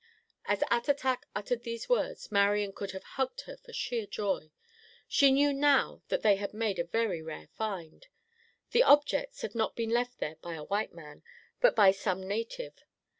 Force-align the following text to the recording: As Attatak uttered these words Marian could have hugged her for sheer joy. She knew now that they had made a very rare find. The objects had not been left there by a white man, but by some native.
As 0.45 0.63
Attatak 0.71 1.27
uttered 1.35 1.61
these 1.61 1.87
words 1.87 2.31
Marian 2.31 2.73
could 2.73 2.89
have 2.89 3.03
hugged 3.03 3.41
her 3.41 3.55
for 3.55 3.71
sheer 3.71 4.07
joy. 4.07 4.49
She 5.07 5.31
knew 5.31 5.53
now 5.53 6.01
that 6.07 6.23
they 6.23 6.37
had 6.37 6.55
made 6.55 6.79
a 6.79 6.83
very 6.85 7.21
rare 7.21 7.49
find. 7.55 8.07
The 8.71 8.81
objects 8.81 9.43
had 9.43 9.53
not 9.53 9.75
been 9.75 9.91
left 9.91 10.17
there 10.17 10.37
by 10.37 10.55
a 10.55 10.63
white 10.63 10.91
man, 10.95 11.21
but 11.59 11.75
by 11.75 11.91
some 11.91 12.27
native. 12.27 12.73